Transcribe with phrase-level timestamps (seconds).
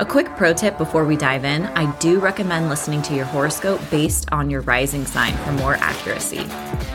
[0.00, 3.80] A quick pro tip before we dive in I do recommend listening to your horoscope
[3.90, 6.46] based on your rising sign for more accuracy.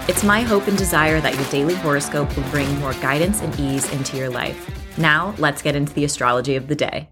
[0.08, 3.92] It's my hope and desire that your daily horoscope will bring more guidance and ease
[3.92, 4.98] into your life.
[4.98, 7.10] Now, let's get into the astrology of the day.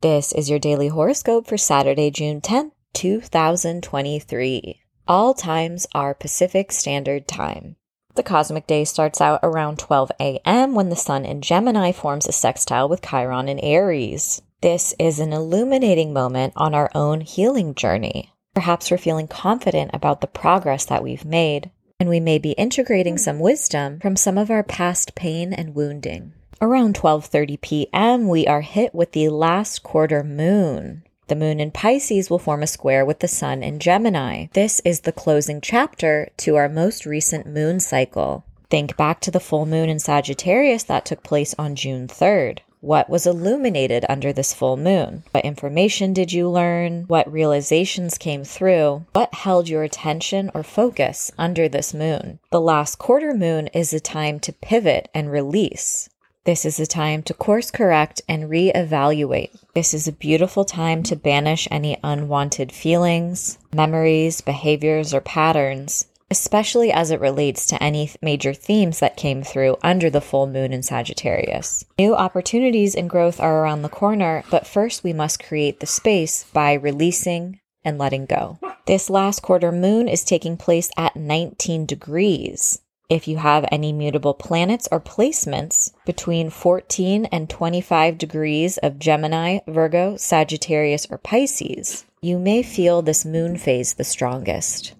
[0.00, 4.80] This is your daily horoscope for Saturday, June 10th, 2023.
[5.06, 7.76] All times are Pacific Standard Time.
[8.16, 10.74] The cosmic day starts out around 12 a.m.
[10.74, 14.42] when the sun in Gemini forms a sextile with Chiron in Aries.
[14.62, 18.32] This is an illuminating moment on our own healing journey.
[18.54, 23.18] Perhaps we're feeling confident about the progress that we've made, and we may be integrating
[23.18, 26.32] some wisdom from some of our past pain and wounding.
[26.62, 31.02] Around 12:30 p.m., we are hit with the last quarter moon.
[31.28, 34.46] The moon in Pisces will form a square with the sun in Gemini.
[34.54, 38.46] This is the closing chapter to our most recent moon cycle.
[38.70, 42.60] Think back to the full moon in Sagittarius that took place on June 3rd.
[42.86, 45.24] What was illuminated under this full moon?
[45.32, 47.02] What information did you learn?
[47.08, 49.06] What realizations came through?
[49.12, 52.38] What held your attention or focus under this moon?
[52.52, 56.08] The last quarter moon is a time to pivot and release.
[56.44, 59.50] This is a time to course correct and reevaluate.
[59.74, 66.90] This is a beautiful time to banish any unwanted feelings, memories, behaviors, or patterns, especially
[66.90, 70.82] as it relates to any major themes that came through under the full moon in
[70.82, 71.84] Sagittarius.
[71.98, 76.44] New opportunities and growth are around the corner, but first we must create the space
[76.52, 78.58] by releasing and letting go.
[78.86, 82.80] This last quarter moon is taking place at 19 degrees.
[83.08, 89.60] If you have any mutable planets or placements between 14 and 25 degrees of Gemini,
[89.68, 94.94] Virgo, Sagittarius, or Pisces, you may feel this moon phase the strongest.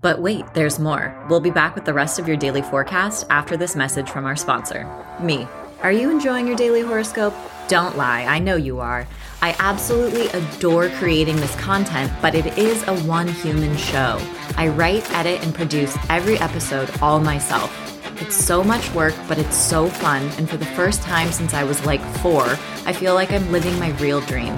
[0.00, 1.12] But wait, there's more.
[1.28, 4.36] We'll be back with the rest of your daily forecast after this message from our
[4.36, 4.86] sponsor,
[5.20, 5.48] me.
[5.82, 7.34] Are you enjoying your daily horoscope?
[7.66, 9.08] Don't lie, I know you are.
[9.42, 14.20] I absolutely adore creating this content, but it is a one human show.
[14.56, 17.72] I write, edit, and produce every episode all myself.
[18.20, 21.64] It's so much work, but it's so fun, and for the first time since I
[21.64, 22.44] was like four,
[22.86, 24.56] I feel like I'm living my real dream.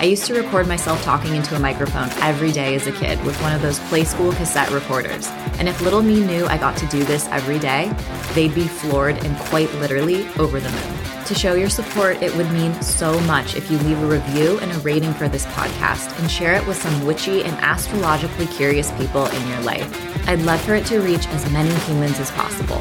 [0.00, 3.38] I used to record myself talking into a microphone every day as a kid with
[3.42, 5.28] one of those play school cassette recorders.
[5.58, 7.92] And if little me knew I got to do this every day,
[8.32, 11.24] they'd be floored and quite literally over the moon.
[11.26, 14.72] To show your support, it would mean so much if you leave a review and
[14.72, 19.26] a rating for this podcast and share it with some witchy and astrologically curious people
[19.26, 19.86] in your life.
[20.26, 22.78] I'd love for it to reach as many humans as possible.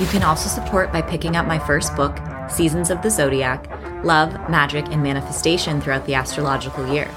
[0.00, 2.18] You can also support by picking up my first book,
[2.48, 3.68] Seasons of the Zodiac
[4.04, 7.10] Love, Magick, and Manifestation throughout the astrological year.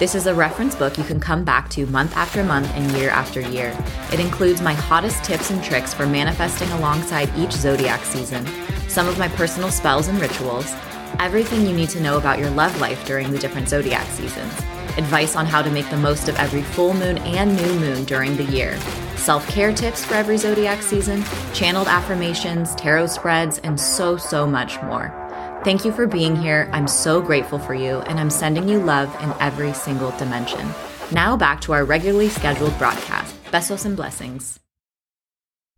[0.00, 3.10] This is a reference book you can come back to month after month and year
[3.10, 3.76] after year.
[4.12, 8.44] It includes my hottest tips and tricks for manifesting alongside each zodiac season,
[8.88, 10.74] some of my personal spells and rituals,
[11.20, 14.52] everything you need to know about your love life during the different zodiac seasons,
[14.98, 18.36] advice on how to make the most of every full moon and new moon during
[18.36, 18.76] the year,
[19.14, 24.82] self care tips for every zodiac season, channeled affirmations, tarot spreads, and so, so much
[24.82, 25.23] more.
[25.64, 26.68] Thank you for being here.
[26.74, 30.68] I'm so grateful for you, and I'm sending you love in every single dimension.
[31.10, 33.34] Now back to our regularly scheduled broadcast.
[33.44, 34.60] Besos and blessings.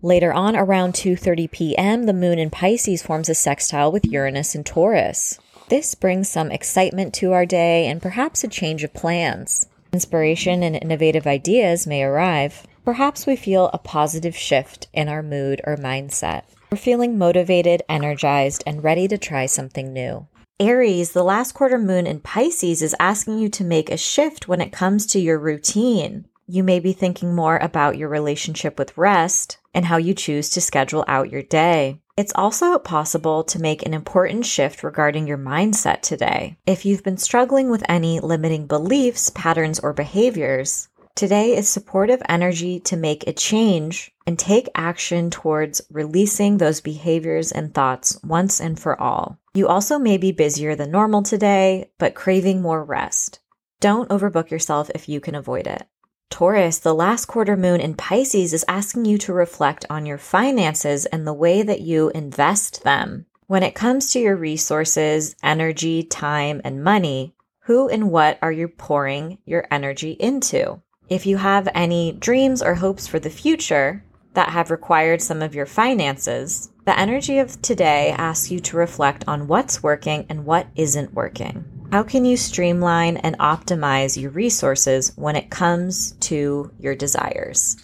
[0.02, 4.64] Later on, around 2:30 p.m., the moon in Pisces forms a sextile with Uranus in
[4.64, 5.38] Taurus.
[5.68, 9.68] This brings some excitement to our day and perhaps a change of plans.
[9.92, 12.66] Inspiration and innovative ideas may arrive.
[12.84, 16.42] Perhaps we feel a positive shift in our mood or mindset.
[16.70, 20.26] We're feeling motivated, energized, and ready to try something new.
[20.58, 24.60] Aries, the last quarter moon in Pisces is asking you to make a shift when
[24.60, 26.26] it comes to your routine.
[26.48, 30.60] You may be thinking more about your relationship with rest and how you choose to
[30.60, 32.00] schedule out your day.
[32.16, 36.56] It's also possible to make an important shift regarding your mindset today.
[36.66, 42.78] If you've been struggling with any limiting beliefs, patterns, or behaviors, Today is supportive energy
[42.80, 48.78] to make a change and take action towards releasing those behaviors and thoughts once and
[48.78, 49.38] for all.
[49.54, 53.40] You also may be busier than normal today, but craving more rest.
[53.80, 55.88] Don't overbook yourself if you can avoid it.
[56.28, 61.06] Taurus, the last quarter moon in Pisces is asking you to reflect on your finances
[61.06, 63.24] and the way that you invest them.
[63.46, 68.68] When it comes to your resources, energy, time, and money, who and what are you
[68.68, 70.82] pouring your energy into?
[71.08, 74.02] If you have any dreams or hopes for the future
[74.34, 79.22] that have required some of your finances, the energy of today asks you to reflect
[79.28, 81.64] on what's working and what isn't working.
[81.92, 87.76] How can you streamline and optimize your resources when it comes to your desires?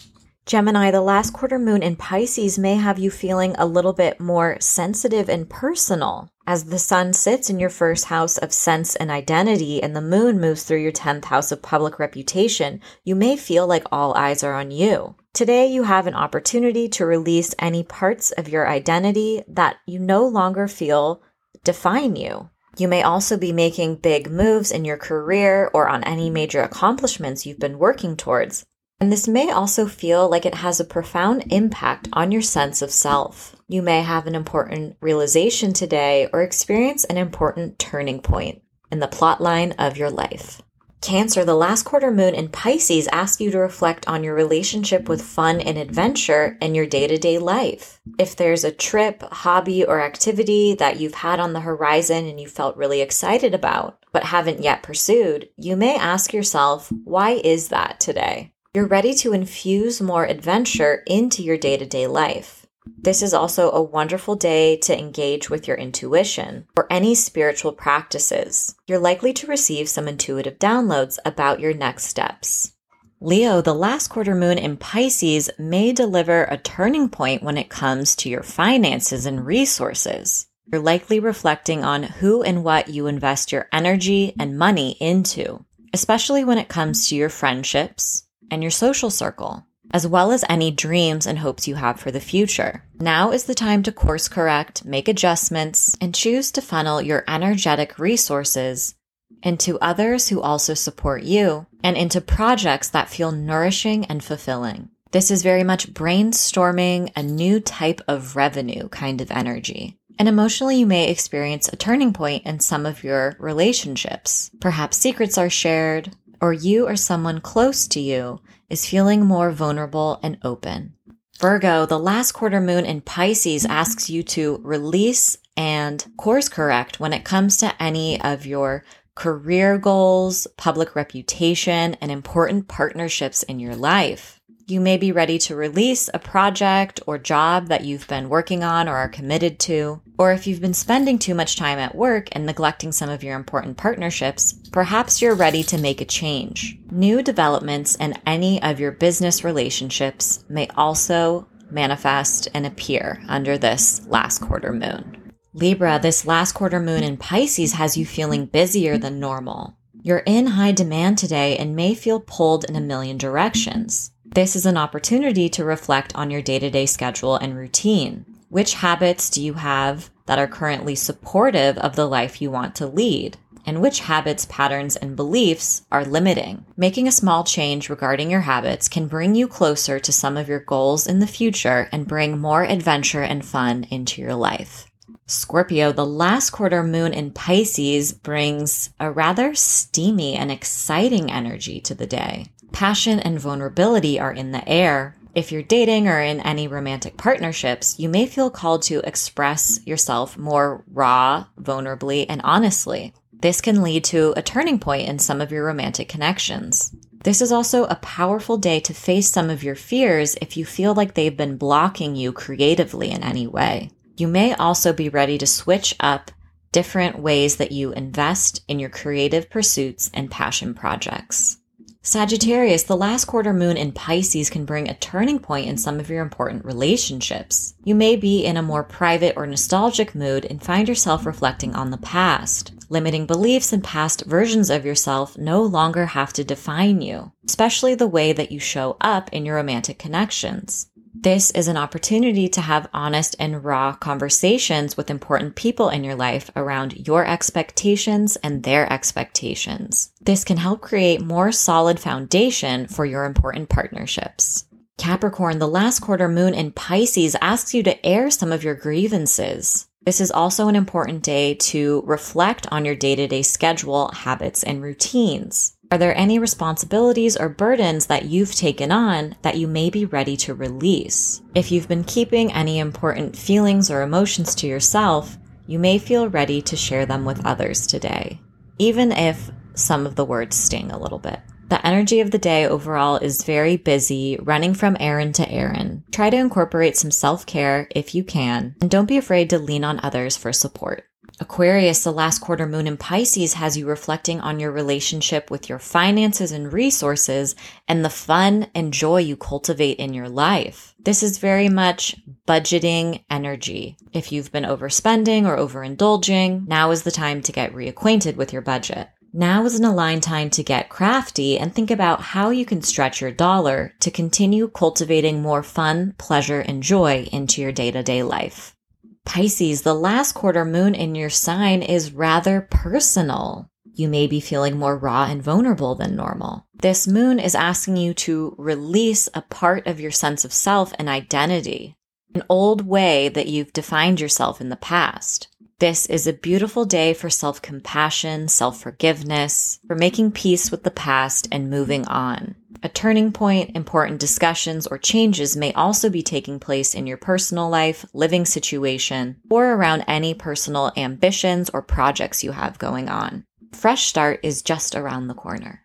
[0.44, 4.56] Gemini, the last quarter moon in Pisces may have you feeling a little bit more
[4.58, 6.28] sensitive and personal.
[6.46, 10.40] As the sun sits in your first house of sense and identity and the moon
[10.40, 14.54] moves through your 10th house of public reputation, you may feel like all eyes are
[14.54, 15.14] on you.
[15.32, 20.26] Today, you have an opportunity to release any parts of your identity that you no
[20.26, 21.22] longer feel
[21.62, 22.50] define you.
[22.76, 27.46] You may also be making big moves in your career or on any major accomplishments
[27.46, 28.64] you've been working towards.
[28.98, 32.90] And this may also feel like it has a profound impact on your sense of
[32.90, 33.56] self.
[33.72, 38.60] You may have an important realization today or experience an important turning point
[38.90, 40.60] in the plotline of your life.
[41.00, 45.22] Cancer, the last quarter moon in Pisces asks you to reflect on your relationship with
[45.22, 47.98] fun and adventure in your day to day life.
[48.18, 52.48] If there's a trip, hobby, or activity that you've had on the horizon and you
[52.48, 58.00] felt really excited about, but haven't yet pursued, you may ask yourself, why is that
[58.00, 58.52] today?
[58.74, 62.61] You're ready to infuse more adventure into your day to day life.
[62.86, 68.74] This is also a wonderful day to engage with your intuition or any spiritual practices.
[68.86, 72.72] You're likely to receive some intuitive downloads about your next steps.
[73.20, 78.16] Leo, the last quarter moon in Pisces may deliver a turning point when it comes
[78.16, 80.48] to your finances and resources.
[80.72, 86.44] You're likely reflecting on who and what you invest your energy and money into, especially
[86.44, 91.26] when it comes to your friendships, and your social circle, as well as any dreams
[91.26, 92.84] and hopes you have for the future.
[92.98, 97.98] Now is the time to course correct, make adjustments, and choose to funnel your energetic
[97.98, 98.94] resources
[99.42, 104.88] into others who also support you and into projects that feel nourishing and fulfilling.
[105.10, 109.98] This is very much brainstorming a new type of revenue kind of energy.
[110.18, 114.50] And emotionally, you may experience a turning point in some of your relationships.
[114.60, 120.18] Perhaps secrets are shared, or you or someone close to you is feeling more vulnerable
[120.22, 120.94] and open.
[121.38, 127.12] Virgo, the last quarter moon in Pisces asks you to release and course correct when
[127.12, 128.84] it comes to any of your
[129.14, 134.40] career goals, public reputation, and important partnerships in your life.
[134.72, 138.88] You may be ready to release a project or job that you've been working on
[138.88, 140.00] or are committed to.
[140.16, 143.36] Or if you've been spending too much time at work and neglecting some of your
[143.36, 146.78] important partnerships, perhaps you're ready to make a change.
[146.90, 154.06] New developments in any of your business relationships may also manifest and appear under this
[154.06, 155.34] last quarter moon.
[155.52, 159.76] Libra, this last quarter moon in Pisces has you feeling busier than normal.
[160.00, 164.12] You're in high demand today and may feel pulled in a million directions.
[164.34, 168.24] This is an opportunity to reflect on your day to day schedule and routine.
[168.48, 172.86] Which habits do you have that are currently supportive of the life you want to
[172.86, 173.36] lead?
[173.66, 176.64] And which habits, patterns, and beliefs are limiting?
[176.78, 180.60] Making a small change regarding your habits can bring you closer to some of your
[180.60, 184.86] goals in the future and bring more adventure and fun into your life.
[185.26, 191.94] Scorpio, the last quarter moon in Pisces brings a rather steamy and exciting energy to
[191.94, 192.46] the day.
[192.72, 195.14] Passion and vulnerability are in the air.
[195.34, 200.36] If you're dating or in any romantic partnerships, you may feel called to express yourself
[200.36, 203.14] more raw, vulnerably, and honestly.
[203.32, 206.94] This can lead to a turning point in some of your romantic connections.
[207.24, 210.94] This is also a powerful day to face some of your fears if you feel
[210.94, 213.90] like they've been blocking you creatively in any way.
[214.16, 216.30] You may also be ready to switch up
[216.72, 221.58] different ways that you invest in your creative pursuits and passion projects.
[222.04, 226.10] Sagittarius, the last quarter moon in Pisces can bring a turning point in some of
[226.10, 227.74] your important relationships.
[227.84, 231.92] You may be in a more private or nostalgic mood and find yourself reflecting on
[231.92, 232.72] the past.
[232.88, 238.08] Limiting beliefs and past versions of yourself no longer have to define you, especially the
[238.08, 240.90] way that you show up in your romantic connections.
[241.22, 246.16] This is an opportunity to have honest and raw conversations with important people in your
[246.16, 250.10] life around your expectations and their expectations.
[250.20, 254.64] This can help create more solid foundation for your important partnerships.
[254.98, 259.86] Capricorn, the last quarter moon in Pisces asks you to air some of your grievances.
[260.04, 264.64] This is also an important day to reflect on your day to day schedule, habits,
[264.64, 265.76] and routines.
[265.92, 270.38] Are there any responsibilities or burdens that you've taken on that you may be ready
[270.38, 271.42] to release?
[271.54, 276.62] If you've been keeping any important feelings or emotions to yourself, you may feel ready
[276.62, 278.40] to share them with others today,
[278.78, 281.40] even if some of the words sting a little bit.
[281.68, 286.04] The energy of the day overall is very busy, running from errand to errand.
[286.10, 289.84] Try to incorporate some self care if you can, and don't be afraid to lean
[289.84, 291.04] on others for support.
[291.42, 295.78] Aquarius, the last quarter moon in Pisces has you reflecting on your relationship with your
[295.78, 297.56] finances and resources
[297.88, 300.94] and the fun and joy you cultivate in your life.
[301.00, 302.14] This is very much
[302.46, 303.96] budgeting energy.
[304.12, 308.62] If you've been overspending or overindulging, now is the time to get reacquainted with your
[308.62, 309.08] budget.
[309.32, 313.20] Now is an aligned time to get crafty and think about how you can stretch
[313.20, 318.22] your dollar to continue cultivating more fun, pleasure, and joy into your day to day
[318.22, 318.76] life.
[319.24, 323.70] Pisces, the last quarter moon in your sign is rather personal.
[323.94, 326.66] You may be feeling more raw and vulnerable than normal.
[326.74, 331.08] This moon is asking you to release a part of your sense of self and
[331.08, 331.96] identity,
[332.34, 335.48] an old way that you've defined yourself in the past.
[335.78, 340.90] This is a beautiful day for self compassion, self forgiveness, for making peace with the
[340.90, 342.56] past and moving on.
[342.84, 347.68] A turning point, important discussions, or changes may also be taking place in your personal
[347.68, 353.44] life, living situation, or around any personal ambitions or projects you have going on.
[353.72, 355.84] Fresh start is just around the corner.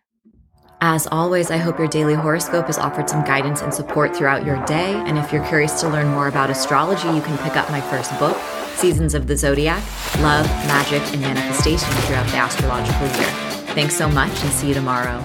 [0.80, 4.64] As always, I hope your daily horoscope has offered some guidance and support throughout your
[4.66, 4.94] day.
[4.94, 8.16] And if you're curious to learn more about astrology, you can pick up my first
[8.18, 8.36] book,
[8.74, 9.82] Seasons of the Zodiac
[10.18, 13.30] Love, Magick, and Manifestation throughout the astrological year.
[13.74, 15.24] Thanks so much and see you tomorrow.